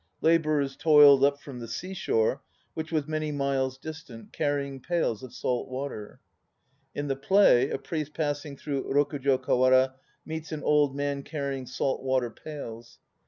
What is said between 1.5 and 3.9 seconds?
the sea shore, which was many miles